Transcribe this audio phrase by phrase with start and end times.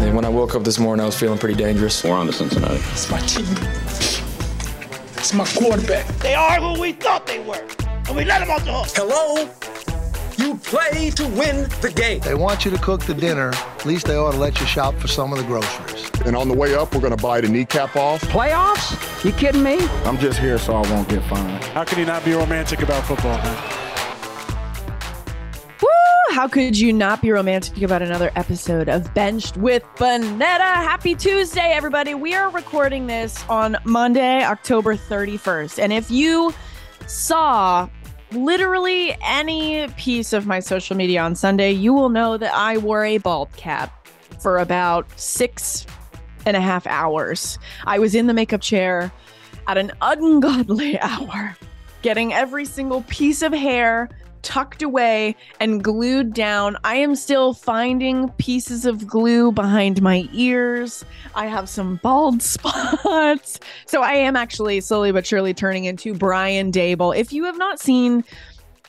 [0.00, 2.02] And when I woke up this morning, I was feeling pretty dangerous.
[2.02, 2.80] We're on to Cincinnati.
[2.92, 3.46] It's my team.
[5.16, 6.06] It's my quarterback.
[6.18, 7.62] They are who we thought they were,
[8.08, 8.88] and we let them off the hook.
[8.94, 9.48] Hello?
[10.38, 12.20] You play to win the game.
[12.20, 13.50] They want you to cook the dinner.
[13.52, 16.10] At least they ought to let you shop for some of the groceries.
[16.24, 18.22] And on the way up, we're going to buy the kneecap off.
[18.22, 19.24] Playoffs?
[19.24, 19.86] You kidding me?
[20.04, 21.62] I'm just here so I won't get fined.
[21.64, 23.89] How can you not be romantic about football, man?
[26.30, 30.60] How could you not be romantic about another episode of Benched with Bonnetta?
[30.60, 32.14] Happy Tuesday, everybody.
[32.14, 35.80] We are recording this on Monday, October 31st.
[35.80, 36.54] And if you
[37.08, 37.88] saw
[38.30, 43.04] literally any piece of my social media on Sunday, you will know that I wore
[43.04, 44.06] a bald cap
[44.40, 45.84] for about six
[46.46, 47.58] and a half hours.
[47.86, 49.10] I was in the makeup chair
[49.66, 51.56] at an ungodly hour,
[52.02, 54.08] getting every single piece of hair
[54.42, 56.76] tucked away and glued down.
[56.84, 61.04] I am still finding pieces of glue behind my ears.
[61.34, 63.60] I have some bald spots.
[63.86, 67.16] So I am actually slowly but surely turning into Brian Daboll.
[67.16, 68.24] If you have not seen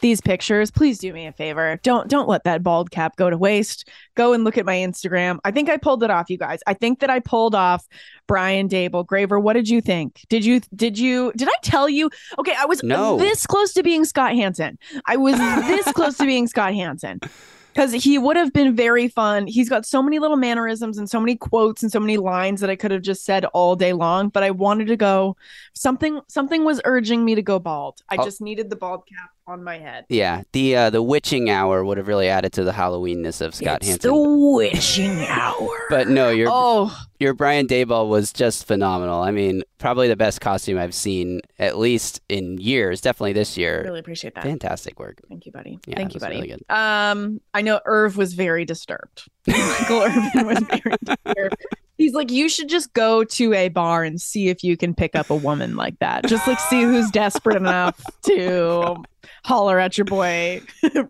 [0.02, 1.80] these pictures, please do me a favor.
[1.84, 3.88] Don't don't let that bald cap go to waste.
[4.16, 5.40] Go and look at my Instagram.
[5.44, 6.60] I think I pulled it off, you guys.
[6.68, 7.88] I think that I pulled off
[8.28, 9.06] Brian Daboll.
[9.06, 10.26] Graver, what did you think?
[10.30, 12.10] Did you did you did I tell you?
[12.40, 13.18] Okay, I was no.
[13.18, 14.78] this close to being Scott Hanson.
[15.06, 17.20] I was this close to being Scott Hanson
[17.74, 19.48] because he would have been very fun.
[19.48, 22.70] He's got so many little mannerisms and so many quotes and so many lines that
[22.70, 24.30] I could have just said all day long.
[24.30, 25.38] But I wanted to go
[25.74, 26.22] something.
[26.28, 28.02] Something was urging me to go bald.
[28.10, 28.24] I oh.
[28.24, 30.06] just needed the bald cap on my head.
[30.09, 33.79] Yeah, the uh, the witching hour would have really added to the Halloweenness of Scott
[33.81, 34.12] it's Hanson.
[34.12, 35.85] The witching hour.
[35.90, 36.96] But no, your oh.
[37.19, 39.22] your Brian Daboll was just phenomenal.
[39.22, 43.02] I mean, probably the best costume I've seen at least in years.
[43.02, 43.84] Definitely this year.
[43.84, 44.44] Really appreciate that.
[44.44, 45.19] Fantastic work.
[45.28, 45.79] Thank you, buddy.
[45.85, 46.41] Yeah, Thank you, buddy.
[46.41, 49.29] Really um, I know Irv was very disturbed.
[49.47, 51.66] Michael Irvin was very disturbed.
[52.02, 55.16] He's like, you should just go to a bar and see if you can pick
[55.16, 56.26] up a woman like that.
[56.26, 59.04] Just like see who's desperate enough to
[59.44, 60.62] holler at your boy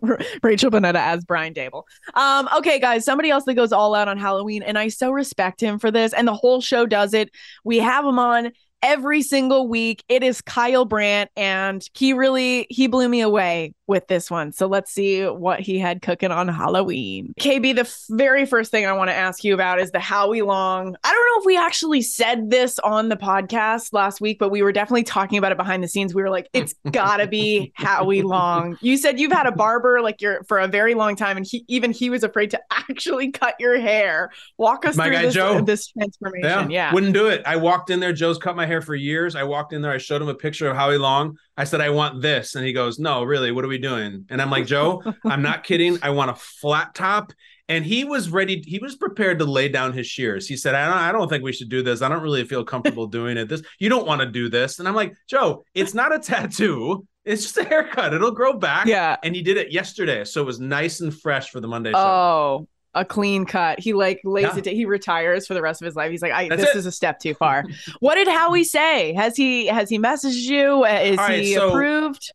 [0.42, 1.84] Rachel Bonnetta as Brian Daboll.
[2.12, 5.62] Um, okay, guys, somebody else that goes all out on Halloween, and I so respect
[5.62, 7.30] him for this, and the whole show does it.
[7.64, 8.52] We have him on
[8.82, 10.04] every single week.
[10.08, 14.52] It is Kyle Brandt, and he really he blew me away with this one.
[14.52, 17.34] So let's see what he had cooking on Halloween.
[17.40, 20.42] KB, the f- very first thing I want to ask you about is the Howie
[20.42, 20.96] Long.
[21.04, 24.62] I don't know if we actually said this on the podcast last week, but we
[24.62, 26.14] were definitely talking about it behind the scenes.
[26.14, 28.78] We were like, it's gotta be Howie Long.
[28.80, 31.64] You said you've had a barber like you're for a very long time, and he
[31.68, 34.30] even he was afraid to actually cut your hair.
[34.58, 35.60] Walk us my through guy this, Joe.
[35.60, 36.70] this transformation.
[36.70, 37.42] Yeah, yeah, wouldn't do it.
[37.46, 38.12] I walked in there.
[38.12, 39.34] Joe's cut my hair for years.
[39.34, 39.92] I walked in there.
[39.92, 41.36] I showed him a picture of Howie Long.
[41.56, 44.24] I said, I want this, and he goes, No, really, what are we doing?
[44.30, 45.98] And I'm like, Joe, I'm not kidding.
[46.02, 47.32] I want a flat top.
[47.68, 48.62] And he was ready.
[48.66, 50.46] He was prepared to lay down his shears.
[50.48, 52.02] He said, I don't, I don't think we should do this.
[52.02, 53.48] I don't really feel comfortable doing it.
[53.48, 54.78] This, you don't want to do this.
[54.78, 57.06] And I'm like, Joe, it's not a tattoo.
[57.24, 58.12] It's just a haircut.
[58.14, 58.86] It'll grow back.
[58.86, 59.16] Yeah.
[59.22, 60.24] And he did it yesterday.
[60.24, 61.98] So it was nice and fresh for the Monday show.
[61.98, 63.78] Oh, a clean cut.
[63.80, 64.58] He like lays Yeah.
[64.58, 64.66] it.
[64.66, 66.10] He retires for the rest of his life.
[66.10, 66.78] He's like, I, That's this it.
[66.78, 67.64] is a step too far.
[68.00, 69.14] what did Howie say?
[69.14, 70.84] Has he has he messaged you?
[70.84, 72.32] Uh, Is right, he so- approved?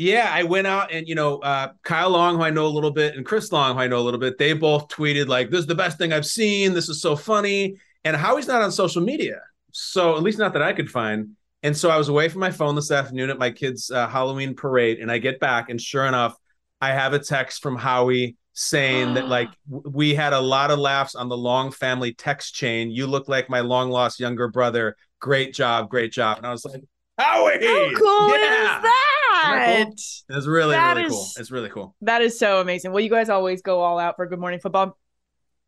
[0.00, 2.90] Yeah, I went out and you know, uh, Kyle Long, who I know a little
[2.90, 5.60] bit, and Chris Long, who I know a little bit, they both tweeted like, "This
[5.60, 6.72] is the best thing I've seen.
[6.72, 9.42] This is so funny." And Howie's not on social media,
[9.72, 11.36] so at least not that I could find.
[11.62, 14.54] And so I was away from my phone this afternoon at my kids' uh, Halloween
[14.54, 16.34] parade, and I get back, and sure enough,
[16.80, 21.14] I have a text from Howie saying that like we had a lot of laughs
[21.14, 22.90] on the Long family text chain.
[22.90, 24.96] You look like my long lost younger brother.
[25.18, 26.38] Great job, great job.
[26.38, 26.84] And I was like,
[27.20, 28.76] Howie, How cool yeah.
[28.76, 29.76] is that?
[29.80, 30.00] Isn't
[30.38, 31.26] It's really, That really is- cool.
[31.38, 31.94] It's really cool.
[32.02, 32.92] That is so amazing.
[32.92, 34.96] Well, you guys always go all out for Good Morning Football.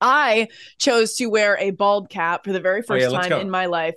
[0.01, 3.49] I chose to wear a bald cap for the very Oh, first yeah, time in
[3.51, 3.95] my life.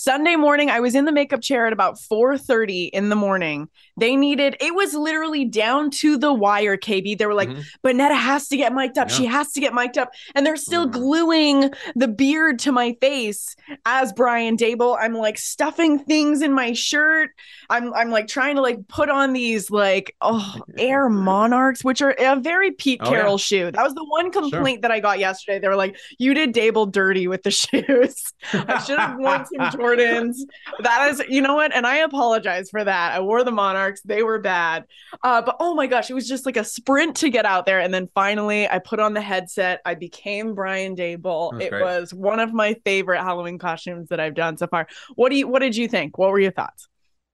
[0.00, 3.68] Sunday morning, I was in the makeup chair at about 4:30 in the morning.
[3.98, 7.16] They needed it was literally down to the wire, KB.
[7.18, 7.64] They were like, Mhm.
[7.84, 9.10] Bonnetta has to get mic'd up.
[9.10, 10.12] She has to get mic'd up.
[10.36, 10.92] And they're still Mhm.
[10.92, 14.96] gluing the beard to my face as Brian Daboll.
[15.00, 17.30] I'm like stuffing things in my shirt.
[17.68, 22.14] I'm I'm like trying to like put on these like oh Air Monarchs, which are
[22.16, 23.16] a very Pete Oh, yeah.
[23.18, 23.72] Carroll shoe.
[23.72, 25.58] That was the one complaint that I got yesterday.
[25.58, 29.70] They were like, "You did Daboll dirty with the shoes." I should have worn some
[29.96, 30.36] Jordans.
[30.82, 31.74] That is, you know what?
[31.74, 33.12] And I apologize for that.
[33.14, 34.00] I wore the Monarchs.
[34.02, 34.84] They were bad.
[35.22, 37.80] Uh, but oh my gosh, it was just like a sprint to get out there.
[37.80, 39.80] And then finally, I put on the headset.
[39.84, 41.52] I became Brian Daboll.
[41.52, 41.82] That's It great.
[41.82, 44.86] was one of my favorite Halloween costumes that I've done so far.
[45.14, 45.48] What do you?
[45.48, 46.18] What did you think?
[46.18, 46.88] What were your thoughts?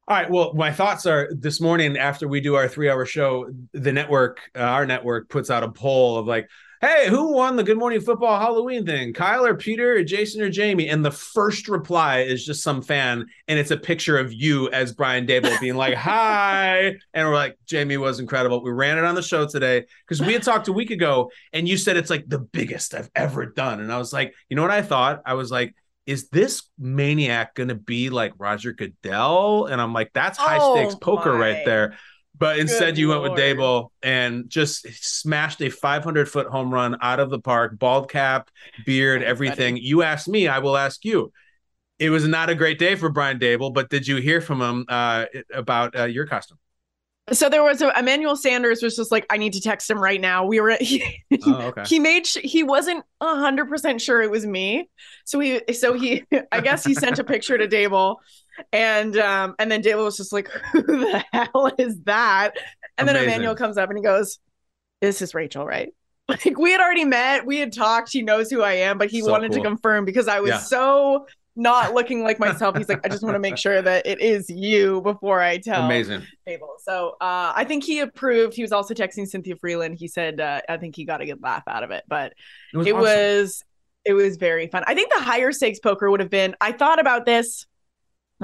[0.06, 0.30] All right.
[0.30, 4.38] Well, my thoughts are this morning after we do our three hour show, the network,
[4.54, 6.46] uh, our network puts out a poll of like,
[6.84, 9.14] hey, who won the Good Morning Football Halloween thing?
[9.14, 10.88] Kyle or Peter or Jason or Jamie?
[10.90, 14.92] And the first reply is just some fan, and it's a picture of you as
[14.92, 16.94] Brian Daboll being like, hi.
[17.14, 18.62] And we're like, Jamie was incredible.
[18.62, 21.66] We ran it on the show today because we had talked a week ago, and
[21.66, 23.80] you said it's like the biggest I've ever done.
[23.80, 25.22] And I was like, you know what I thought?
[25.24, 25.74] I was like,
[26.06, 29.66] is this maniac going to be like Roger Goodell?
[29.66, 31.96] And I'm like, that's high stakes Oh poker my right there.
[32.36, 33.40] But instead, Good you went with Lord.
[33.40, 38.50] Daboll and just smashed a 500 foot home run out of the park, bald cap,
[38.84, 39.76] beard, everything.
[39.76, 41.32] You asked me, I will ask you.
[42.00, 44.84] It was not a great day for Brian Daboll, but did you hear from him
[44.88, 46.58] uh, about uh, your costume?
[47.32, 50.20] So there was a Emmanuel Sanders was just like, I need to text him right
[50.20, 50.44] now.
[50.44, 51.84] We were he, Oh, okay.
[51.86, 54.90] he made he wasn't hundred percent sure it was me.
[55.24, 58.16] So he so he I guess he sent a picture to Daboll
[58.72, 62.52] and um and then Daboll was just like, Who the hell is that?
[62.98, 64.38] And then Emmanuel comes up and he goes,
[65.00, 65.92] This is Rachel, right?
[66.26, 69.20] Like we had already met, we had talked, he knows who I am, but he
[69.20, 69.62] So wanted cool.
[69.62, 70.58] to confirm because I was Yeah.
[70.58, 72.78] so not looking like myself.
[72.78, 75.84] He's like, I just want to make sure that it is you before I tell
[75.84, 76.22] Amazing.
[76.48, 76.80] Daboll.
[76.80, 78.54] So uh, I think he approved.
[78.56, 79.96] He was also texting Cynthia Frelund.
[79.98, 82.32] He said, uh, I think he got a good laugh out of it, but
[82.72, 83.02] It was it awesome.
[83.02, 83.64] was
[84.06, 84.82] it was very fun.
[84.86, 86.56] I think the higher stakes poker would have been.
[86.60, 87.66] I thought about this,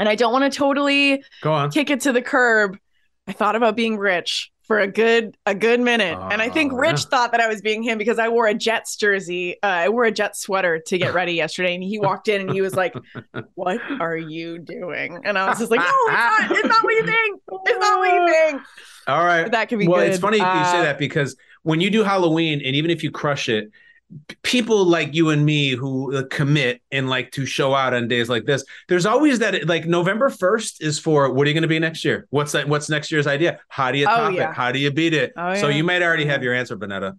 [0.00, 1.70] and I don't want to totally Go on.
[1.70, 2.76] kick it to the curb.
[3.29, 6.76] I thought about being rich for a good a good minute, and I think Oh,
[6.76, 7.06] Rich yeah.
[7.11, 9.57] thought that I was being him because I wore a Jets jersey.
[9.62, 12.50] Uh, I wore a Jets sweater to get ready yesterday, and he walked in and
[12.52, 12.95] he was like,
[13.54, 16.50] "What are you doing?" And I was just like, "No, it's not.
[16.52, 17.40] It's not what you think.
[17.66, 18.62] It's not what you think."
[19.09, 19.50] All right.
[19.50, 20.11] That could be well, good.
[20.11, 23.11] it's funny you Uh, say that because when you do Halloween, and even if you
[23.11, 23.71] crush it,
[24.43, 28.29] people like you and me who uh, commit and like to show out on days
[28.29, 31.69] like this, there's always that like November 1st is for what are you going to
[31.69, 32.26] be next year?
[32.31, 32.69] What's that?
[32.69, 33.61] What's next year's idea?
[33.69, 34.50] How do you Oh, top yeah.
[34.50, 34.55] it?
[34.55, 35.33] How do you beat it?
[35.37, 37.17] Oh, So you might already have your answer, Bonnetta.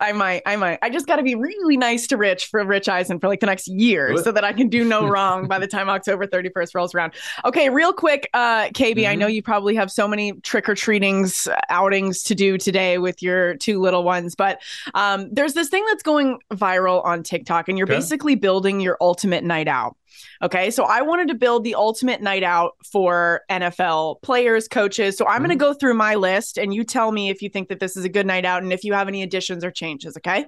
[0.00, 0.78] I might, I might.
[0.82, 3.46] I just got to be really nice to Rich for Rich Eisen for like the
[3.46, 6.94] next year so that I can do no wrong by the time October 31st rolls
[6.94, 7.14] around.
[7.44, 9.18] Okay, real quick, uh, KB, I Mhm.
[9.18, 13.56] know you probably have so many trick or treatings, outings to do today with your
[13.56, 14.60] two little ones, but
[14.94, 17.96] um, there's this thing that's going viral on TikTok, and you're Okay.
[17.96, 19.96] basically building your ultimate night out.
[20.42, 25.16] Okay, so I wanted to build the ultimate night out for NFL players, coaches.
[25.16, 25.72] So I'm going to mm-hmm.
[25.72, 28.08] go through my list and you tell me if you think that this is a
[28.08, 30.16] good night out and if you have any additions or changes.
[30.16, 30.46] Okay.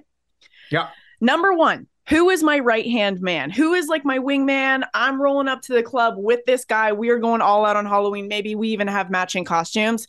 [0.71, 0.89] Yeah.
[1.21, 3.51] Number one, who is my right hand man?
[3.51, 4.83] Who is like my wingman?
[4.93, 6.91] I'm rolling up to the club with this guy.
[6.91, 8.27] We are going all out on Halloween.
[8.27, 10.07] Maybe we even have matching costumes.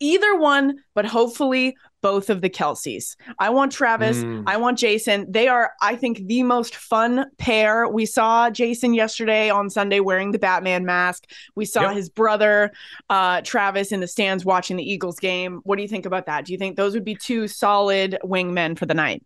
[0.00, 3.16] Either one, but hopefully both of the Kelces.
[3.38, 4.18] I want Travis.
[4.18, 4.44] Mm.
[4.46, 5.24] I want Jason.
[5.26, 7.88] They are, I think, the most fun pair.
[7.88, 11.24] We saw Jason yesterday on Sunday wearing the Batman mask.
[11.54, 11.96] We saw yep.
[11.96, 12.72] his brother,
[13.08, 15.60] uh, Travis, in the stands watching the Eagles game.
[15.64, 16.44] What do you think about that?
[16.44, 19.22] Do you think those would be two solid wingmen for the night?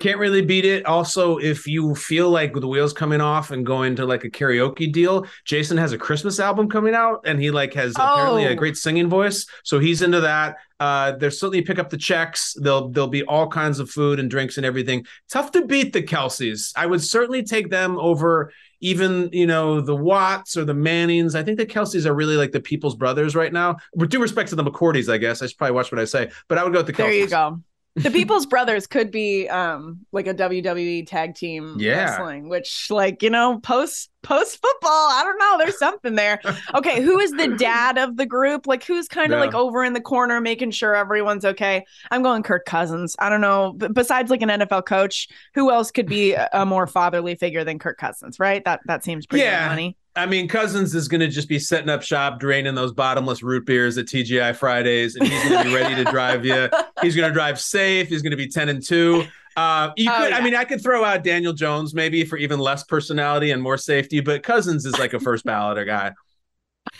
[0.00, 0.84] Can't really beat it.
[0.84, 4.92] Also, if you feel like the wheels coming off and going to like a karaoke
[4.92, 8.02] deal, Jason has a Christmas album coming out, and he like has oh.
[8.02, 8.54] apparently a oh.
[8.56, 10.56] great singing voice, so he's into that.
[10.80, 12.54] Uh, they're certainly pick up the checks.
[12.60, 15.06] There'll there'll be all kinds of food and drinks and everything.
[15.30, 16.72] Tough to beat the Kelces.
[16.76, 21.36] I would certainly take them over even you know the Watts or the Mannings.
[21.36, 23.76] I think the Kelces are really like the people's brothers right now.
[23.94, 26.30] With due respect to the McCourties, I guess I should probably watch what I say,
[26.48, 26.96] but I would go with the Kelces.
[26.96, 27.60] There you go
[27.96, 32.10] the People's Brothers could be um like a WWE tag team yeah.
[32.10, 36.40] wrestling, which like you know post post football, I don't know, there's something there.
[36.74, 38.66] Okay, who is the dad of the group?
[38.66, 39.46] Like who's kind of yeah.
[39.46, 41.84] like over in the corner making sure everyone's okay?
[42.10, 43.16] I'm going Kirk Cousins.
[43.18, 46.86] I don't know, but besides like an NFL coach, who else could be a more
[46.86, 48.64] fatherly figure than Kirk Cousins, right?
[48.64, 49.68] That that seems pretty yeah.
[49.68, 49.96] money.
[50.16, 53.66] I mean, Cousins is going to just be setting up shop, draining those bottomless root
[53.66, 56.68] beers at TGI Fridays, and he's going to be ready to drive you.
[57.02, 58.08] He's going to drive safe.
[58.08, 59.24] He's going to be ten and two.
[59.56, 60.38] Uh, you oh, could, yeah.
[60.38, 63.76] I mean, I could throw out Daniel Jones maybe for even less personality and more
[63.76, 66.12] safety, but Cousins is like a first balloter guy.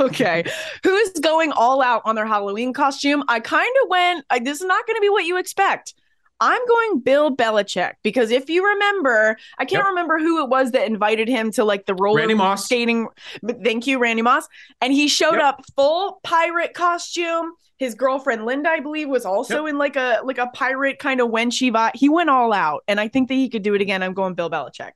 [0.01, 0.45] Okay,
[0.83, 3.23] who's going all out on their Halloween costume?
[3.29, 4.27] I kind of went.
[4.29, 5.95] I, this is not going to be what you expect.
[6.41, 9.87] I'm going Bill Belichick because if you remember, I can't yep.
[9.87, 12.65] remember who it was that invited him to like the roller Randy Moss.
[12.65, 13.09] skating.
[13.65, 14.47] Thank you, Randy Moss.
[14.81, 15.45] And he showed yep.
[15.45, 17.53] up full pirate costume.
[17.79, 19.71] His girlfriend Linda, I believe, was also yep.
[19.71, 21.93] in like a like a pirate kind of Wenchy vibe.
[21.95, 24.03] He went all out, and I think that he could do it again.
[24.03, 24.93] I'm going Bill Belichick.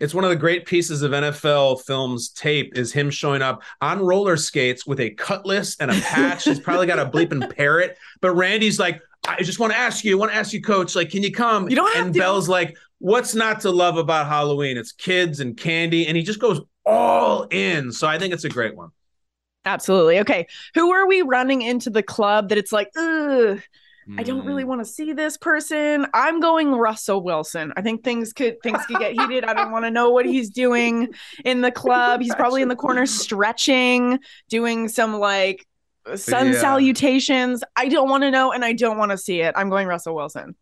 [0.00, 3.98] It's one of the great pieces of NFL films tape is him showing up on
[3.98, 6.44] roller skates with a cutlass and a patch.
[6.44, 9.02] He's probably got a bleeping parrot, but Randy's like,
[9.38, 11.32] I just want to ask you, I want to ask you, coach, like, can you
[11.32, 11.68] come?
[11.68, 12.20] You don't have and to.
[12.20, 14.76] Bell's like, what's not to love about Halloween?
[14.76, 16.06] It's kids and candy.
[16.06, 17.92] And he just goes all in.
[17.92, 18.90] So I think it's a great one.
[19.64, 20.20] Absolutely.
[20.20, 20.46] Okay.
[20.74, 23.60] Who are we running into the club that it's like, ugh,
[24.16, 24.70] I don't really hmm.
[24.70, 26.06] want to see this person.
[26.14, 27.74] I'm going Russell Wilson.
[27.76, 29.44] I think things could things could get heated.
[29.44, 31.12] I don't want to know what he's doing
[31.44, 32.22] in the club.
[32.22, 34.18] He's probably in the corner stretching,
[34.48, 35.66] doing some like
[36.16, 36.60] sun yeah.
[36.60, 37.62] salutations.
[37.76, 39.54] I don't want to know and I don't want to see it.
[39.56, 40.54] I'm going Russell Wilson.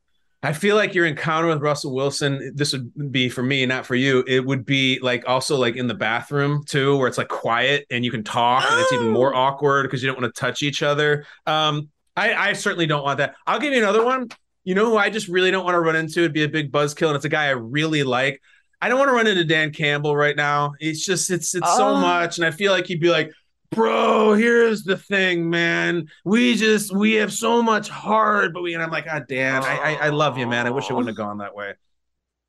[0.42, 3.94] I feel like your encounter with Russell Wilson, this would be for me, not for
[3.94, 4.22] you.
[4.28, 8.04] It would be like also like in the bathroom too, where it's like quiet and
[8.04, 10.82] you can talk, and it's even more awkward because you don't want to touch each
[10.82, 11.24] other.
[11.46, 13.34] Um, I, I certainly don't want that.
[13.46, 14.28] I'll give you another one.
[14.62, 16.20] You know who I just really don't want to run into?
[16.20, 18.40] It'd be a big buzzkill, and it's a guy I really like.
[18.80, 20.74] I don't want to run into Dan Campbell right now.
[20.80, 21.76] It's just it's it's oh.
[21.76, 23.32] so much, and I feel like he'd be like,
[23.70, 26.08] bro, here's the thing, man.
[26.25, 29.62] We just we have so much heart, but we and I'm like, ah, God damn,
[29.62, 30.66] I, I, I love you, man.
[30.66, 31.75] I wish it wouldn't have gone that way.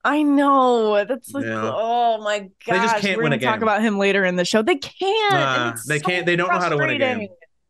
[0.03, 1.03] I know.
[1.05, 1.71] That's like, yeah.
[1.73, 2.49] oh my god.
[2.67, 3.49] They just can't We're win a game.
[3.49, 4.61] Talk about him later in the show.
[4.61, 5.33] They can't.
[5.33, 6.25] Nah, they so can't.
[6.25, 7.27] They don't know how to win a game.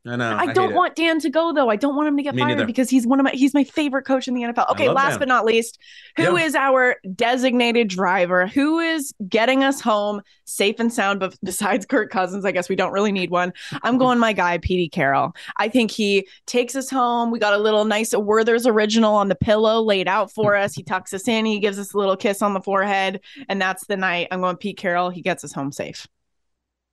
[0.08, 0.32] I know.
[0.32, 1.70] I, I don't want Dan to go though.
[1.70, 2.66] I don't want him to get Me fired neither.
[2.66, 4.72] because he's one of my he's my favorite coach in the NFL.
[4.72, 5.20] Okay, last Dan.
[5.20, 5.80] but not least,
[6.16, 8.48] who is our designated driver?
[8.48, 11.20] Who is getting us home safe and sound?
[11.20, 13.54] But besides Kirk Cousins, I guess we don't really need one.
[13.72, 13.98] I'm mm-hmm.
[13.98, 15.36] going my guy, Petey Carroll.
[15.58, 17.32] I think he takes us home.
[17.32, 20.74] We got a little nice Werther's original on the pillow laid out for us.
[20.74, 21.46] He tucks us in.
[21.46, 24.28] He gives us a little kiss on the forehead, and that's the night.
[24.32, 25.10] I'm going Pete Carroll.
[25.10, 26.08] He gets us home safe.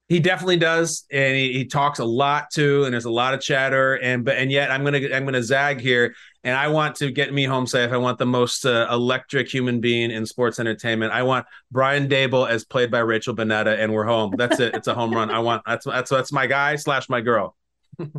[0.06, 3.40] He definitely does, and he, he, talks a lot too, and there's a lot of
[3.40, 7.10] chatter, and but and yet I'm gonna I'm gonna zag here, and I want to
[7.10, 7.90] get me home safe.
[7.90, 11.14] I want the most uh, electric human being in sports entertainment.
[11.14, 14.34] I want Brian Daboll as played by Rachel Bonnetta, and we're home.
[14.36, 14.74] That's it.
[14.74, 15.30] It's a home run.
[15.30, 17.56] I want that's that's that's my guy slash my girl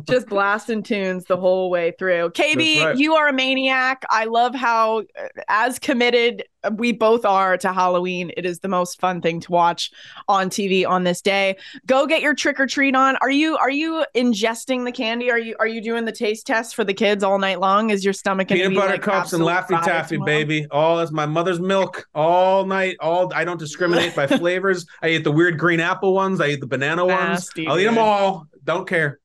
[0.04, 2.30] just blasting tunes the whole way through.
[2.30, 2.96] KB, right.
[2.96, 4.04] you are a maniac.
[4.10, 9.00] I love how, uh, as committed we both are to Halloween, it is the most
[9.00, 9.90] fun thing to watch
[10.28, 11.56] on TV on this day.
[11.86, 13.16] Go get your trick or treat on.
[13.16, 15.30] Are you are you ingesting the candy?
[15.30, 17.90] Are you are you doing the taste test for the kids all night long?
[17.90, 20.66] Is your stomach peanut butter like cups and laffy taffy, baby?
[20.70, 22.96] All as my mother's milk all night.
[23.00, 24.86] All I don't discriminate by flavors.
[25.02, 26.40] I eat the weird green apple ones.
[26.40, 27.72] I eat the banana Nasty, ones.
[27.72, 28.46] I'll eat them all.
[28.64, 29.20] Don't care.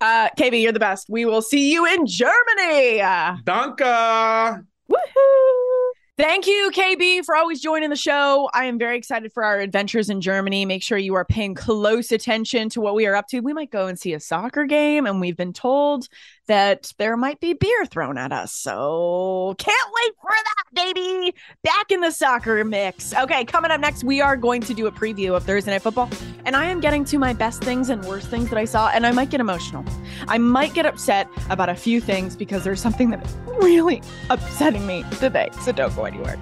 [0.00, 1.08] Uh, KB, you're the best.
[1.08, 2.98] We will see you in Germany.
[3.44, 4.64] Danke.
[4.90, 5.90] Woohoo.
[6.16, 8.48] Thank you, KB, for always joining the show.
[8.54, 10.64] I am very excited for our adventures in Germany.
[10.64, 13.40] Make sure you are paying close attention to what we are up to.
[13.40, 16.06] We might go and see a soccer game, and we've been told
[16.46, 18.52] that there might be beer thrown at us.
[18.52, 21.34] So can't wait for that, baby.
[21.62, 23.14] Back in the soccer mix.
[23.14, 26.10] Okay, coming up next, we are going to do a preview of Thursday Night Football.
[26.44, 29.06] And I am getting to my best things and worst things that I saw, and
[29.06, 29.84] I might get emotional.
[30.28, 34.86] I might get upset about a few things because there's something that is really upsetting
[34.86, 35.48] me today.
[35.62, 36.38] So don't go anywhere.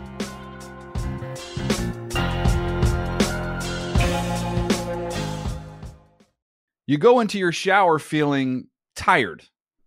[6.85, 8.67] You go into your shower feeling
[8.97, 9.45] tired,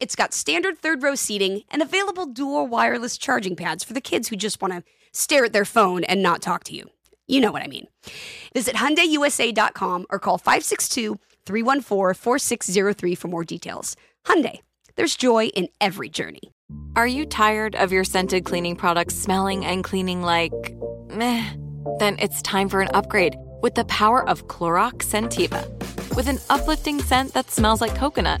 [0.00, 4.28] it's got standard third row seating and available dual wireless charging pads for the kids
[4.28, 4.82] who just want to
[5.12, 6.90] stare at their phone and not talk to you.
[7.26, 7.86] You know what I mean.
[8.52, 13.96] Visit HyundaiUSA.com or call 562 314 4603 for more details.
[14.26, 14.60] Hyundai,
[14.96, 16.52] there's joy in every journey.
[16.96, 20.52] Are you tired of your scented cleaning products smelling and cleaning like
[21.10, 21.50] meh?
[21.98, 25.66] Then it's time for an upgrade with the power of Clorox Scentiva.
[26.16, 28.40] With an uplifting scent that smells like coconut,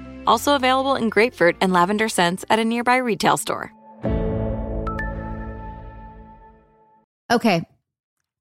[0.25, 3.71] Also available in grapefruit and lavender scents at a nearby retail store.
[7.31, 7.63] Okay.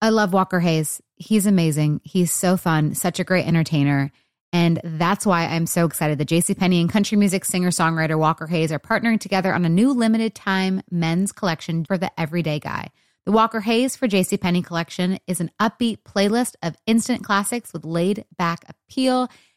[0.03, 1.01] I love Walker Hayes.
[1.17, 2.01] He's amazing.
[2.03, 4.11] He's so fun, such a great entertainer.
[4.53, 8.81] And that's why I'm so excited that JCPenney and country music singer-songwriter Walker Hayes are
[8.81, 12.89] partnering together on a new limited time men's collection for the everyday guy.
[13.27, 18.25] The Walker Hayes for JCPenney collection is an upbeat playlist of instant classics with laid
[18.39, 19.29] back appeal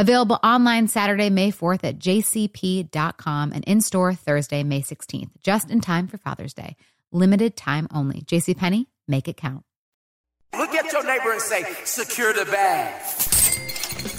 [0.00, 5.80] Available online Saturday, May 4th at jcp.com and in store Thursday, May 16th, just in
[5.80, 6.76] time for Father's Day.
[7.10, 8.20] Limited time only.
[8.20, 9.64] JCPenney, make it count.
[10.56, 12.94] Look at your neighbor and say, secure the bag.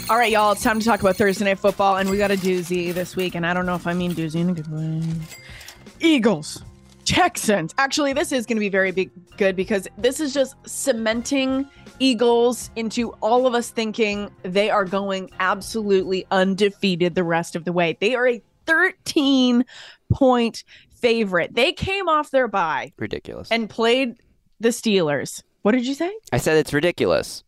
[0.10, 2.36] All right, y'all, it's time to talk about Thursday Night Football, and we got a
[2.36, 5.02] doozy this week, and I don't know if I mean doozy in a good way.
[6.02, 6.62] Eagles,
[7.06, 7.74] Texans.
[7.78, 12.70] Actually, this is going to be very big, good because this is just cementing Eagles
[12.76, 17.98] into all of us thinking they are going absolutely undefeated the rest of the way.
[18.00, 19.66] They are a 13
[20.14, 20.64] point
[20.96, 21.54] favorite.
[21.54, 22.94] They came off their bye.
[22.98, 23.50] Ridiculous.
[23.52, 24.16] And played
[24.60, 25.44] the Steelers.
[25.62, 26.12] What did you say?
[26.32, 27.44] I said it's ridiculous.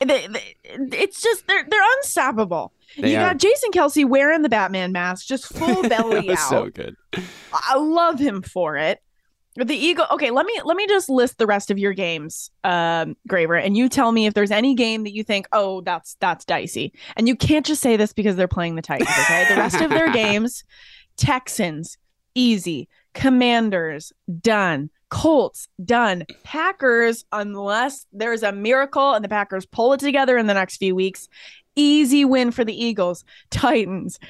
[0.00, 2.72] They, they, it's just they're they're unstoppable.
[2.96, 3.28] They you are.
[3.28, 6.38] got Jason Kelce wearing the Batman mask, just full belly out.
[6.38, 6.96] so good.
[7.52, 9.02] I love him for it.
[9.64, 10.06] The Eagle.
[10.10, 13.76] Okay, let me let me just list the rest of your games, um, Graver, and
[13.76, 16.92] you tell me if there's any game that you think, oh, that's that's dicey.
[17.16, 19.10] And you can't just say this because they're playing the Titans.
[19.10, 20.64] Okay, the rest of their games:
[21.16, 21.98] Texans,
[22.34, 22.88] easy.
[23.14, 24.90] Commanders, done.
[25.08, 26.24] Colts, done.
[26.44, 30.94] Packers, unless there's a miracle and the Packers pull it together in the next few
[30.94, 31.28] weeks,
[31.74, 33.24] easy win for the Eagles.
[33.50, 34.20] Titans,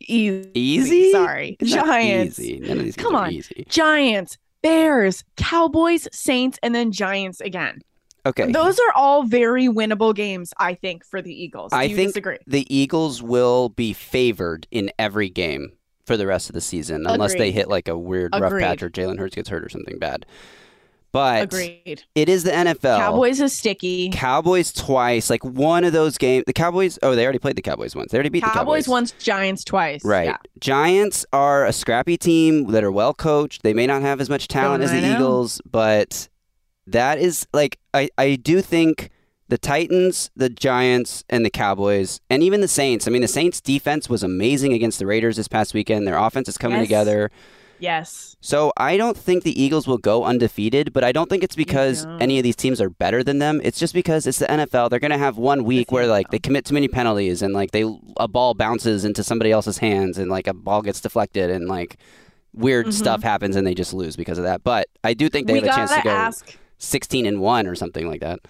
[0.00, 0.50] easy.
[0.54, 1.12] Easy?
[1.12, 2.38] Sorry, It's Giants.
[2.40, 2.60] easy.
[2.60, 3.66] None of these Come on, easy.
[3.68, 7.80] Giants, Bears, Cowboys, Saints, and then Giants again.
[8.26, 8.52] Okay.
[8.52, 11.72] Those are all very winnable games, I think, for the Eagles.
[11.72, 12.38] Do I think disagree?
[12.46, 15.72] the Eagles will be favored in every game
[16.04, 18.90] for the rest of the season, unless they hit like a weird rough patch or
[18.90, 20.26] Jalen Hurts gets hurt or something bad.
[21.12, 22.04] But Agreed.
[22.14, 22.98] it is the NFL.
[22.98, 24.10] Cowboys is sticky.
[24.10, 25.28] Cowboys twice.
[25.28, 26.44] Like one of those games.
[26.46, 26.98] The Cowboys.
[27.02, 28.12] Oh, they already played the Cowboys once.
[28.12, 30.04] They already beat Cowboys, the Cowboys once, Giants twice.
[30.04, 30.26] Right.
[30.26, 30.36] Yeah.
[30.60, 33.62] Giants are a scrappy team that are well coached.
[33.62, 35.14] They may not have as much talent as the know.
[35.16, 36.28] Eagles, but
[36.86, 39.10] that is like I, I do think
[39.48, 43.08] the Titans, the Giants, and the Cowboys, and even the Saints.
[43.08, 46.06] I mean, the Saints defense was amazing against the Raiders this past weekend.
[46.06, 46.86] Their offense is coming Yes.
[46.86, 47.30] together.
[47.80, 48.36] Yes.
[48.40, 52.06] So I don't think the Eagles will go undefeated, but I don't think it's because
[52.20, 53.60] any of these teams are better than them.
[53.64, 54.90] It's just because it's the NFL.
[54.90, 57.70] They're going to have one week where like they commit too many penalties and like
[57.72, 57.84] they
[58.18, 61.96] a ball bounces into somebody else's hands and like a ball gets deflected and like
[62.52, 62.92] weird Mhm.
[62.92, 64.62] stuff happens and they just lose because of that.
[64.64, 67.66] But I do think they We have a chance to go ask- 16 and 1
[67.66, 68.40] or something like that.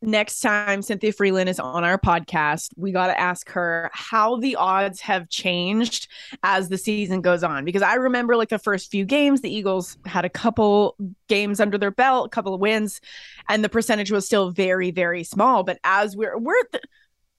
[0.00, 4.54] Next time Cynthia Frelund is on our podcast, we got to ask her how the
[4.54, 6.06] odds have changed
[6.44, 7.64] as the season goes on.
[7.64, 10.94] Because I remember like the first few games, the Eagles had a couple
[11.28, 13.00] games under their belt, a couple of wins,
[13.48, 15.64] and the percentage was still very, very small.
[15.64, 16.62] But as we're we're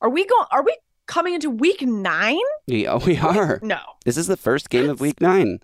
[0.01, 0.45] are we going?
[0.51, 2.37] Are we coming into week nine?
[2.67, 3.59] Yeah, we are.
[3.63, 5.59] No, This is the first game of week 9.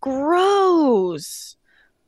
[0.00, 1.47] gross.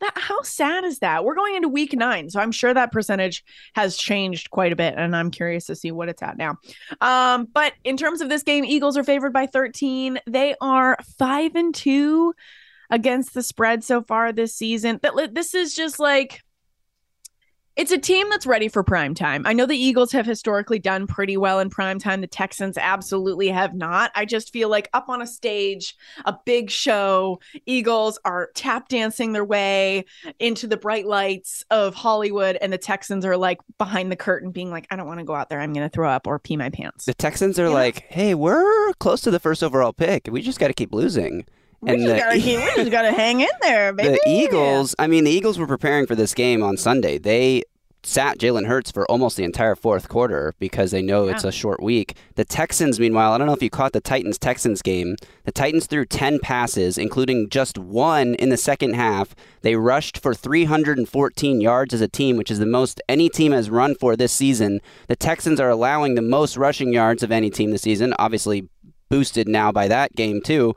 [0.00, 1.24] That how sad is that?
[1.24, 4.94] We're going into week nine, so I'm sure that percentage has changed quite a bit,
[4.96, 6.56] and I'm curious to see what it's at now.
[7.00, 10.18] Um, but in terms of this game, Eagles are favored by 13.
[10.26, 12.34] They are five and two
[12.90, 14.98] against the spread so far this season.
[15.02, 16.42] That this is just like
[17.76, 19.46] it's a team that's ready for prime time.
[19.46, 22.20] I know the Eagles have historically done pretty well in prime time.
[22.20, 24.11] The Texans absolutely have not.
[24.14, 29.33] I just feel like up on a stage, a big show, Eagles are tap dancing
[29.33, 30.04] their way
[30.38, 34.70] into the bright lights of Hollywood, and the Texans are like behind the curtain, being
[34.70, 35.61] like, I don't want to go out there.
[35.61, 37.04] I'm going to throw up or pee my pants.
[37.06, 40.28] The Texans are like, "Hey, we're close to the first overall pick.
[40.30, 41.44] We just got to keep losing."
[41.82, 44.10] We just, the- gotta, keep- we just gotta hang in there, baby.
[44.24, 47.18] The Eagles, I mean, the Eagles were preparing for this game on Sunday.
[47.18, 47.62] They
[48.02, 51.82] sat Jalen Hurts for almost the entire fourth quarter because they know it's a short
[51.82, 52.16] week.
[52.34, 55.16] The Texans, meanwhile, I don't know if you caught the Titans Texans game.
[55.44, 59.34] The Titans threw 10 passes, including just one in the second half.
[59.60, 63.68] They rushed for 314 yards as a team, which is the most any team has
[63.68, 64.80] run for this season.
[65.08, 68.68] The Texans are allowing the most rushing yards of any team this season, obviously
[69.10, 70.74] boosted now by that game, too.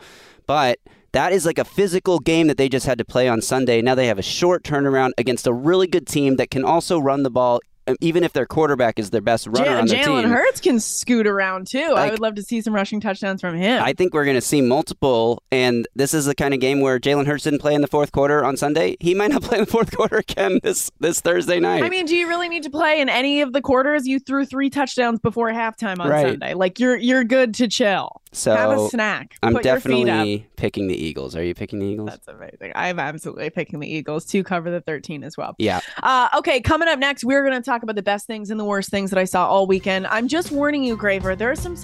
[0.47, 0.79] But
[1.13, 3.81] that is like a physical game that they just had to play on Sunday.
[3.81, 7.23] Now they have a short turnaround against a really good team that can also run
[7.23, 7.59] the ball,
[8.01, 10.29] even if their quarterback is their best runner Ja- on Jalen team.
[10.29, 11.93] Hurts can scoot around too.
[11.95, 13.81] I would love to see some rushing touchdowns from him.
[13.83, 16.99] I think we're going to see multiple, and this is the kind of game where
[16.99, 18.95] Jalen Hurts didn't play in the fourth quarter on Sunday.
[18.99, 21.83] He might not play in the fourth quarter again this this Thursday night.
[21.83, 24.07] I mean, do you really need to play in any of the quarters?
[24.07, 26.27] You threw three touchdowns before halftime on Right.
[26.27, 26.53] Sunday.
[26.53, 28.21] Like you're you're good to chill.
[28.31, 29.35] so have a snack.
[29.43, 30.05] I'm Put your feet up.
[30.05, 31.35] definitely picking the Eagles.
[31.35, 32.09] Are you picking the Eagles?
[32.09, 32.71] That's amazing.
[32.75, 35.55] I'm absolutely picking the Eagles to cover the 13 as well.
[35.59, 35.81] yeah.
[36.01, 38.65] Uh, okay, coming up next, we're going to talk about the best things and the
[38.65, 40.05] worst things that I saw all weekend.
[40.07, 41.35] I'm just warning you, Graver.
[41.35, 41.75] There are some.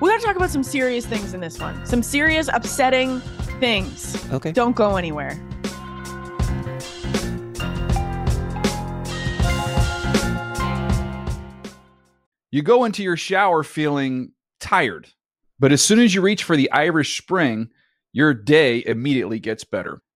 [0.00, 1.84] We got to talk about some serious things in this one.
[1.86, 3.20] Some serious, upsetting
[3.58, 4.30] things.
[4.30, 4.52] Okay.
[4.52, 5.40] Don't go anywhere.
[12.50, 15.08] You go into your shower feeling tired,
[15.58, 17.70] but as soon as you reach for the Irish Spring,
[18.12, 20.02] your day immediately gets better.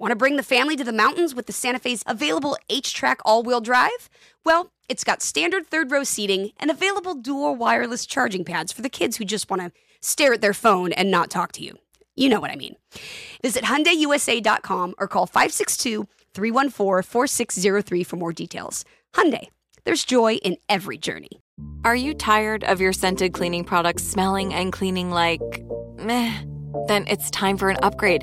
[0.00, 3.18] Want to bring the family to the mountains with the Santa Fe's available H track
[3.24, 4.08] all wheel drive?
[4.44, 8.88] Well, it's got standard third row seating and available dual wireless charging pads for the
[8.88, 11.76] kids who just want to stare at their phone and not talk to you.
[12.14, 12.76] You know what I mean.
[13.42, 18.84] Visit HyundaiUSA.com or call 562-314-4603 for more details.
[19.14, 19.48] Hyundai,
[19.82, 21.40] there's joy in every journey.
[21.84, 25.40] Are you tired of your scented cleaning products smelling and cleaning like
[25.96, 26.44] meh?
[26.86, 28.22] Then it's time for an upgrade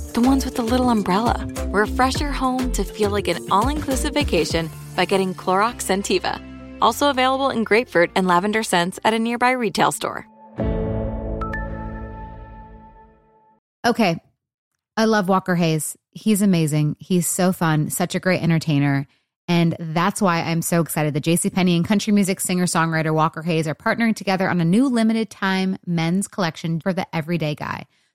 [0.13, 1.47] The ones with the little umbrella.
[1.67, 6.37] Refresh your home to feel like an all inclusive vacation by getting Clorox Scentiva.
[6.81, 10.27] Also available in grapefruit and lavender scents at a nearby retail store.
[13.85, 14.17] Okay.
[14.97, 15.97] I love Walker Hayes.
[16.11, 16.97] He's amazing.
[16.99, 19.07] He's so fun, such a great entertainer.
[19.47, 23.65] And that's why I'm so excited that JCPenney and country music singer songwriter Walker Hayes
[23.65, 27.85] are partnering together on a new limited time men's collection for the everyday guy.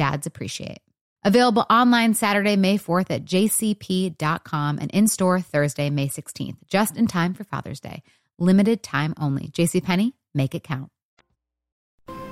[0.00, 0.78] dads appreciate.
[1.26, 7.06] Available online Saturday, May 4th at jcp.com and in store Thursday, May 16th, just in
[7.06, 8.02] time for Father's Day.
[8.38, 9.48] Limited time only.
[9.48, 10.88] JCPenney, make it count.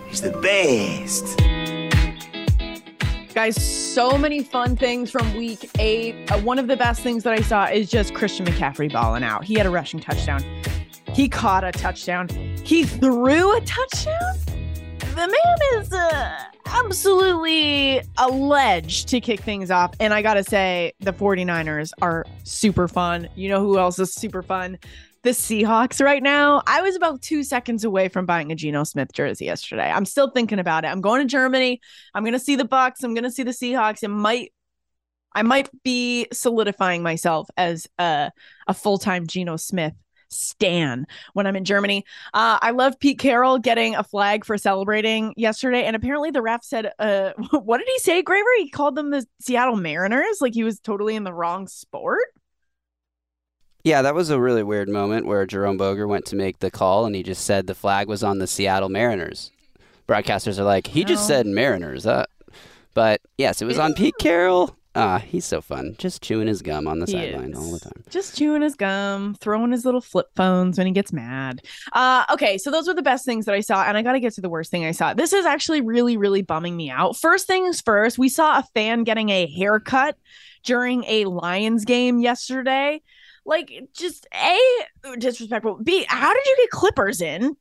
[0.06, 1.36] He's the best.
[3.34, 6.32] Guys, so many fun things from week eight.
[6.32, 9.44] Uh, one of the best things that I saw is just Christian McCaffrey balling out.
[9.44, 10.42] He had a rushing touchdown.
[11.12, 12.28] He caught a touchdown.
[12.64, 14.38] He threw a touchdown.
[15.00, 19.94] The man is uh, absolutely alleged to kick things off.
[20.00, 23.28] And I got to say, the 49ers are super fun.
[23.34, 24.78] You know who else is super fun?
[25.22, 26.62] the Seahawks right now.
[26.66, 29.90] I was about two seconds away from buying a Geno Smith jersey yesterday.
[29.90, 30.88] I'm still thinking about it.
[30.88, 31.80] I'm going to Germany.
[32.14, 33.02] I'm going to see the Bucks.
[33.02, 34.02] I'm going to see the Seahawks.
[34.02, 34.52] It might,
[35.34, 38.30] I might be solidifying myself as a,
[38.68, 39.94] a full time Geno Smith
[40.28, 42.04] stan when I'm in Germany.
[42.34, 46.64] Uh, I love Pete Carroll getting a flag for celebrating yesterday, and apparently the ref
[46.64, 48.48] said, uh, "What did he say, Graver?
[48.58, 52.26] He called them the Seattle Mariners, like he was totally in the wrong sport."
[53.84, 57.06] Yeah, that was a really weird moment where Jerome Boger went to make the call
[57.06, 59.50] and he just said the flag was on the Seattle Mariners.
[60.06, 62.06] Broadcasters are like, he just said Mariners.
[62.06, 62.26] Uh.
[62.94, 64.76] But yes, it was on Pete Carroll.
[64.98, 65.94] Ah, he's so fun.
[65.96, 68.02] Just chewing his gum on the sideline all the time.
[68.10, 71.62] Just chewing his gum, throwing his little flip phones when he gets mad.
[71.92, 74.20] Uh, okay, so those were the best things that I saw, and I got to
[74.20, 75.14] get to the worst thing I saw.
[75.14, 77.16] This is actually really, really bumming me out.
[77.16, 80.16] First things first, we saw a fan getting a haircut
[80.64, 83.00] during a Lions game yesterday
[83.48, 84.58] like just a
[85.18, 87.56] disrespectful b how did you get clippers in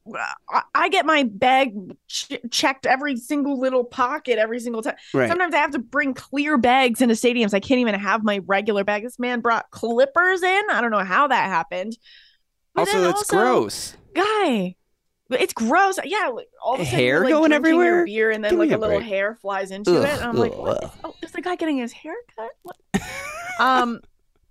[0.49, 1.73] i, I get my bag
[2.07, 5.29] ch- checked every single little pocket every single time right.
[5.29, 8.83] sometimes i have to bring clear bags into stadiums i can't even have my regular
[8.83, 11.97] bag this man brought clippers in i don't know how that happened
[12.75, 14.75] but also it's also, gross guy
[15.29, 15.99] it's gross.
[16.05, 16.31] Yeah,
[16.63, 18.05] all of a sudden, hair like, going everywhere.
[18.05, 20.09] Beer and then Give like a, little hair flies into ugh, it.
[20.09, 20.83] And I'm like, what?
[20.83, 22.51] Is, oh, is the guy getting his hair cut?
[22.63, 22.77] What?
[23.59, 23.99] um,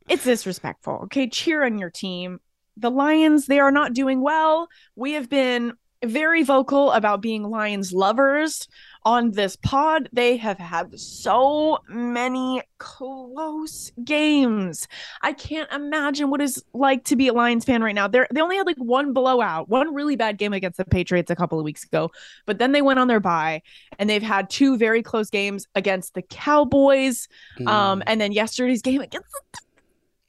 [0.09, 1.01] it's disrespectful.
[1.05, 2.41] Okay, cheer on your team.
[2.77, 4.69] The Lions, they are not doing well.
[4.95, 5.73] We have been
[6.05, 8.69] very vocal about being Lions lovers
[9.05, 10.09] on this pod.
[10.13, 14.89] They have had so many close games.
[15.23, 18.09] I can't imagine what it's like to be a Lions fan right now.
[18.09, 21.37] They they only had like one blowout, one really bad game against the Patriots a
[21.37, 22.11] couple of weeks ago,
[22.47, 23.63] but then they went on their bye
[23.99, 27.69] and they've had two very close games against the Cowboys, mm.
[27.69, 29.61] um, and then yesterday's game against the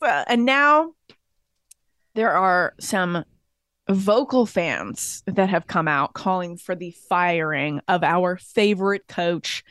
[0.02, 0.94] and now
[2.16, 3.24] there are some
[3.90, 9.64] vocal fans that have come out calling for the firing of our favorite coach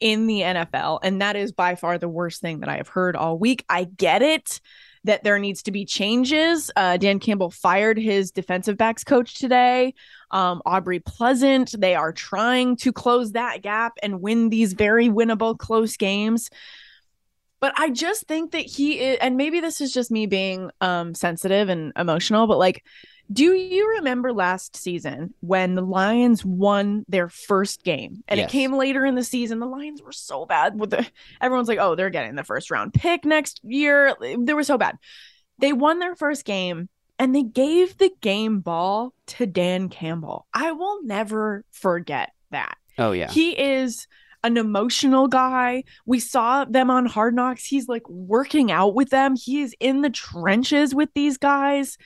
[0.00, 1.00] in the NFL.
[1.02, 3.64] And that is by far the worst thing that I have heard all week.
[3.68, 4.60] I get it
[5.04, 6.70] that there needs to be changes.
[6.76, 9.94] Uh, Dan Campbell fired his defensive backs coach today.
[10.30, 15.58] Um, Aubrey Pleasant, they are trying to close that gap and win these very winnable
[15.58, 16.48] close games.
[17.60, 21.14] But I just think that he is, and maybe this is just me being um,
[21.14, 22.84] sensitive and emotional, but like,
[23.32, 28.48] do you remember last season when the Lions won their first game and yes.
[28.48, 29.60] it came later in the season?
[29.60, 31.06] The Lions were so bad with the
[31.40, 34.14] everyone's like, oh, they're getting the first round pick next year.
[34.20, 34.96] They were so bad.
[35.58, 40.46] They won their first game and they gave the game ball to Dan Campbell.
[40.52, 42.76] I will never forget that.
[42.98, 43.30] Oh, yeah.
[43.30, 44.06] He is
[44.44, 45.82] an emotional guy.
[46.06, 47.64] We saw them on Hard Knocks.
[47.66, 49.34] He's like working out with them.
[49.34, 51.98] He is in the trenches with these guys.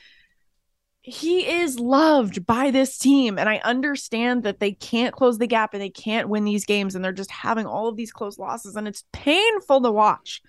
[1.02, 3.38] He is loved by this team.
[3.38, 6.94] And I understand that they can't close the gap and they can't win these games.
[6.94, 8.76] And they're just having all of these close losses.
[8.76, 10.42] And it's painful to watch.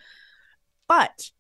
[0.88, 1.32] But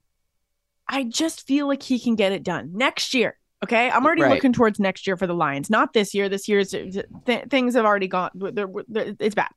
[0.87, 3.37] I just feel like he can get it done next year.
[3.61, 4.31] Okay, I'm already Right.
[4.33, 5.69] looking towards next year for the Lions.
[5.69, 6.29] Not this year.
[6.29, 7.05] This year's th-
[7.49, 8.29] things have already gone.
[8.33, 9.49] They're, they're- it's bad.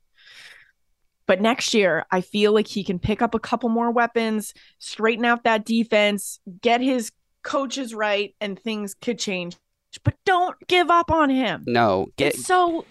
[1.25, 5.25] But next year, I feel like he can pick up a couple more weapons, straighten
[5.25, 7.11] out that defense, get his
[7.43, 9.57] coaches right, and things could change.
[10.03, 11.63] But don't give up on him.
[11.67, 12.85] No, get It's so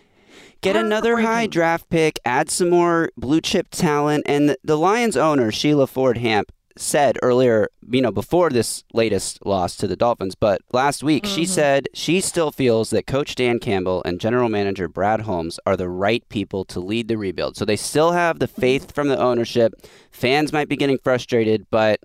[0.60, 5.16] get another high draft pick, add some more blue chip talent, and the, the Lions
[5.16, 10.34] owner Sheila Ford Hamp said earlier, you know, before this latest loss to the Dolphins,
[10.34, 11.48] but last week she Mhm.
[11.48, 15.88] said she still feels that Coach Dan Campbell and General Manager Brad Holmes are the
[15.88, 17.56] right people to lead the rebuild.
[17.56, 19.74] So they still have the faith from the ownership.
[20.10, 22.00] Fans might be getting frustrated, but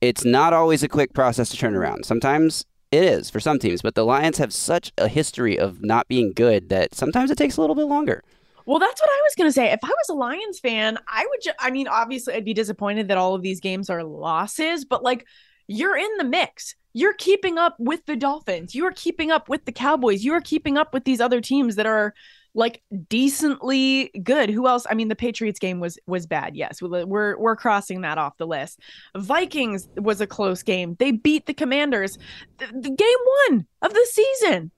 [0.00, 2.04] it's not always a quick process to turn around.
[2.04, 6.06] Sometimes it is for some teams, but the Lions have such a history of not
[6.08, 8.22] being good that sometimes it takes a little bit longer.
[8.66, 9.72] Well, that's what I was going to say.
[9.72, 13.08] If I was a Lions fan, I would, ju- I mean, obviously, I'd be disappointed
[13.08, 15.26] that all of these games are losses, but like,
[15.68, 16.74] you're in the mix.
[16.92, 18.74] You're keeping up with the Dolphins.
[18.74, 20.24] You are keeping up with the Cowboys.
[20.24, 22.14] You are keeping up with these other teams that are
[22.54, 24.48] like decently good.
[24.48, 24.86] Who else?
[24.88, 26.56] I mean, the Patriots game was was bad.
[26.56, 28.80] Yes, we're we're, crossing that off the list.
[29.14, 30.96] Vikings was a close game.
[30.98, 32.16] They beat the Commanders.
[32.58, 34.70] The, the game one of the season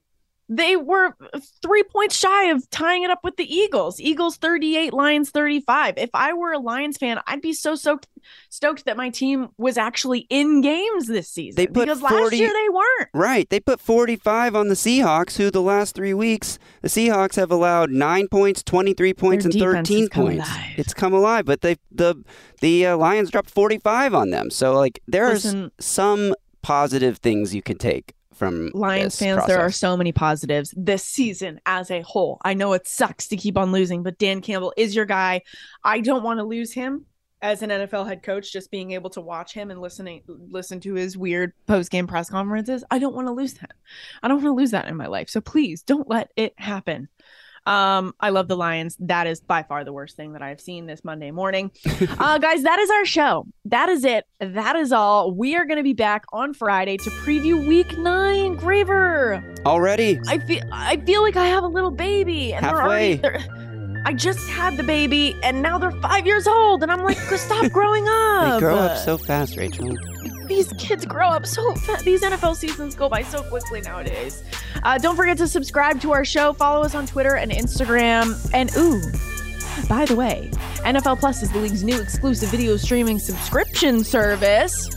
[0.49, 1.15] they were
[1.63, 4.01] three points shy of tying it up with the Eagles.
[4.01, 5.95] Eagles 38, Lions 35.
[5.99, 8.07] If I were a Lions fan, I'd be so stoked,
[8.49, 11.57] stoked that my team was actually in games this season.
[11.57, 13.09] They put because last 40 year they weren't.
[13.13, 13.49] Right.
[13.51, 17.91] They put 45 on the Seahawks, who the last three weeks, the Seahawks have allowed
[17.91, 20.49] nine points, 23 points, Their and 13 points.
[20.49, 20.65] alive.
[20.77, 22.25] It's come alive, but they the
[22.61, 24.51] the uh, Lions dropped 45 on them.
[24.51, 29.70] So like there's Listen- some positive things you can take from Lions fans, there are
[29.70, 32.38] so many positives this season as a whole.
[32.44, 35.42] I know it sucks to keep on losing, but Dan Campbell is your guy.
[35.85, 37.07] I don't want to lose him
[37.42, 38.53] as an NFL head coach.
[38.53, 42.31] Just being able to watch him and listening, listen to his weird post game press
[42.31, 42.85] conferences.
[42.90, 43.72] I don't want to lose that.
[44.22, 45.29] I don't want to lose that in my life.
[45.29, 47.09] So please don't let it happen.
[47.69, 48.97] Um, I love the Lions.
[48.99, 51.71] That is by far the worst thing that I've seen this Monday morning.
[52.19, 53.47] uh, guys, that is our show.
[53.67, 54.25] That is it.
[54.41, 55.33] That is all.
[55.33, 58.57] We are going to be back on Friday to preview Week Nine.
[58.57, 60.19] Graver, already.
[60.29, 63.17] I feel I feel like I have a little baby, and they're already.
[63.17, 63.45] They're,
[64.07, 67.71] I just had the baby, and now they're five years old, and I'm like, stop
[67.71, 68.55] growing up.
[68.55, 69.95] They grow up so fast, Rachel.
[70.49, 72.05] These kids grow up so fast.
[72.05, 74.43] These NFL seasons go by so quickly nowadays.
[74.83, 76.55] Uh, don't forget to subscribe to our show.
[76.55, 78.35] Follow us on Twitter and Instagram.
[78.55, 79.01] And ooh,
[79.89, 84.89] by the way, NFL Plus is the league's new exclusive video streaming subscription service.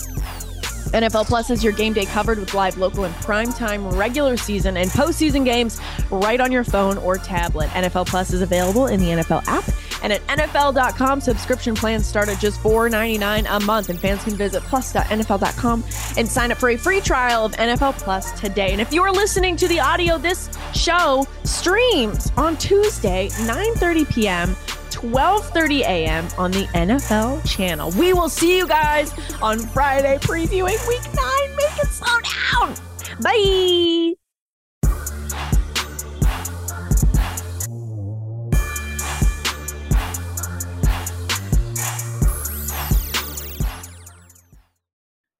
[0.91, 4.89] NFL Plus is your game day covered with live local and primetime regular season and
[4.91, 7.69] postseason games right on your phone or tablet.
[7.69, 9.63] NFL Plus is available in the NFL app
[10.03, 11.21] and at NFL.com.
[11.21, 15.83] Subscription plans start at just $4.99 a month, and fans can visit plus.nfl.com
[16.17, 18.71] and sign up for a free trial of NFL Plus today.
[18.71, 24.55] And if you are listening to the audio, this show streams on Tuesday, 9:30 p.m.
[24.91, 26.27] 12:30 a.m.
[26.37, 27.91] on the NFL channel.
[27.91, 31.55] We will see you guys on Friday previewing week 9.
[31.55, 32.75] Make it slow down.
[33.21, 34.20] Bye.